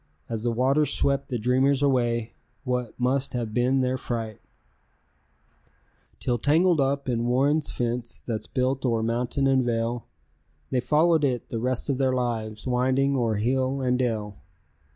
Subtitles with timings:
[0.27, 4.41] As the waters swept the dreamers away, what must have been their fright,
[6.19, 10.07] Till tangled up in Warren's fence that's built o'er mountain and vale,
[10.71, 14.37] They followed it the rest of their lives, winding o'er hill and dale.